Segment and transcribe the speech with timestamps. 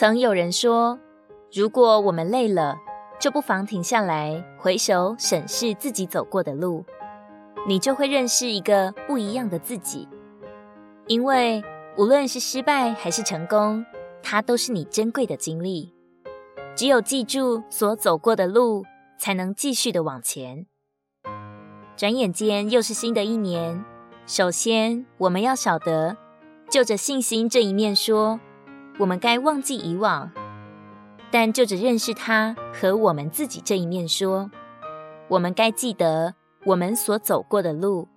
[0.00, 0.98] 曾有人说，
[1.52, 2.78] 如果我们累了，
[3.20, 6.86] 就不妨停下来，回首审视自己走过的路，
[7.68, 10.08] 你就会认识一个不一样的自己。
[11.06, 11.62] 因为
[11.98, 13.84] 无论是失败还是成功，
[14.22, 15.92] 它都是你珍贵的经历。
[16.74, 18.86] 只有记住所走过的路，
[19.18, 20.64] 才能继续的往前。
[21.94, 23.84] 转眼间又是新的一年。
[24.24, 26.16] 首先，我们要晓得，
[26.70, 28.40] 就着信心这一面说，
[28.98, 30.30] 我们该忘记以往；
[31.30, 34.50] 但就着认识他和我们自己这一面说，
[35.28, 38.08] 我们该记得我们所走过的路。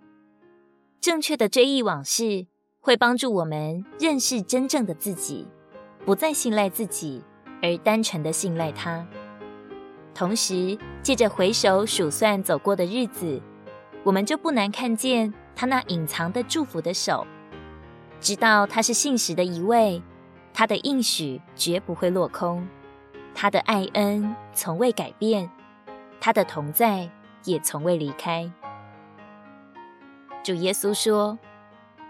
[1.00, 2.48] 正确的追忆往事，
[2.80, 5.48] 会帮助我们认识真正的自己，
[6.06, 7.24] 不再信赖自己，
[7.62, 9.06] 而单纯的信赖他。
[10.14, 13.42] 同时，借着回首数算走过的日子，
[14.04, 17.26] 我们就不难看见他那隐藏的祝福的手，
[18.22, 20.02] 知道他是信实的一位，
[20.54, 22.68] 他的应许绝不会落空，
[23.34, 25.50] 他的爱恩从未改变，
[26.22, 27.10] 他的同在
[27.44, 28.52] 也从未离开。
[30.44, 31.40] 主耶稣说：“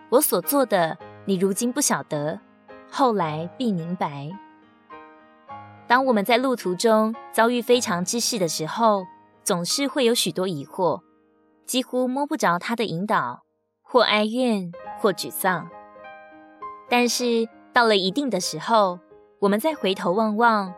[0.10, 2.40] 我所做的，你如今不晓得，
[2.92, 4.30] 后来必明白。”
[5.88, 9.06] 当我们在路途中遭遇非常之事的时候，
[9.44, 11.02] 总是会有许多疑惑，
[11.66, 13.44] 几乎摸不着他的引导，
[13.82, 15.70] 或哀怨，或沮丧。
[16.90, 19.00] 但是到了一定的时候，
[19.40, 20.74] 我们再回头望望，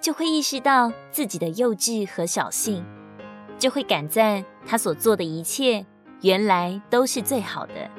[0.00, 2.84] 就会意识到自己的幼稚和小性，
[3.58, 5.84] 就会感赞他所做的一切
[6.22, 7.90] 原来都是最好的。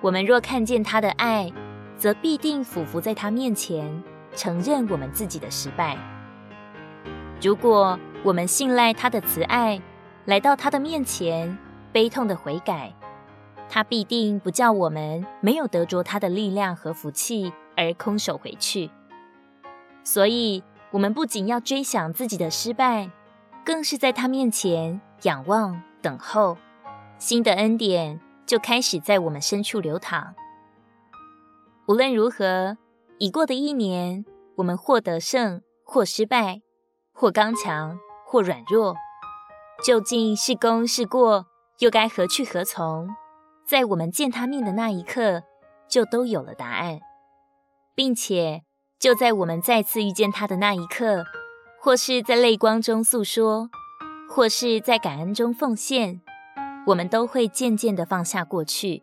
[0.00, 1.52] 我们若看见他的爱，
[1.96, 4.02] 则必定俯伏在他面前。
[4.34, 5.96] 承认我们自己的失败。
[7.40, 9.80] 如果我们信赖他的慈爱，
[10.26, 11.56] 来到他的面前，
[11.90, 12.92] 悲痛的悔改，
[13.68, 18.90] 他必定不叫我们没有得着他的力量和福气而空手回去。
[20.04, 23.10] 所以，我们不仅要追想自己的失败，
[23.64, 26.56] 更是在他面前仰望、等候，
[27.18, 30.34] 新的恩典就开始在我们深处流淌。
[31.86, 32.76] 无论如何。
[33.18, 34.26] 已过的一年，
[34.56, 36.60] 我们或得胜，或失败，
[37.14, 38.94] 或刚强，或软弱，
[39.82, 41.46] 究竟是功是过，
[41.78, 43.08] 又该何去何从？
[43.66, 45.42] 在我们见他面的那一刻，
[45.88, 47.00] 就都有了答案，
[47.94, 48.62] 并且
[48.98, 51.24] 就在我们再次遇见他的那一刻，
[51.80, 53.68] 或是在泪光中诉说，
[54.28, 56.20] 或是在感恩中奉献，
[56.86, 59.02] 我们都会渐渐的放下过去，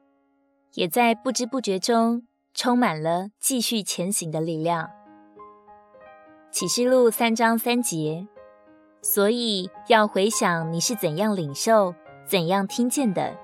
[0.76, 2.24] 也在不知不觉中。
[2.56, 4.92] 充满了继续前行的力量。
[6.52, 8.28] 启示录三章三节，
[9.02, 11.96] 所以要回想你是怎样领受、
[12.28, 13.36] 怎样听见的，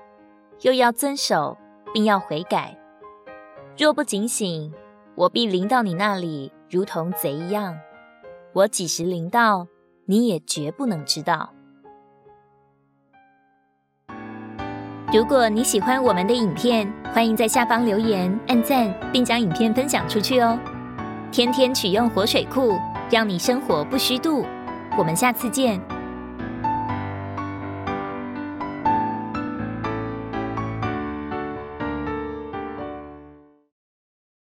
[0.62, 1.56] 又要遵守，
[1.94, 2.76] 并要悔改。
[3.78, 4.72] 若不警醒，
[5.14, 7.74] 我必临到你那里，如同贼一样。
[8.52, 9.66] 我几时临到，
[10.04, 11.50] 你也绝不能知道。
[15.12, 20.58] 如果你喜欢我们的影片，欢迎在下方留言、按赞，并将影片分享出去哦！
[21.32, 22.78] 天天取用活水库，
[23.10, 24.44] 让你生活不虚度。
[24.98, 25.80] 我们下次见。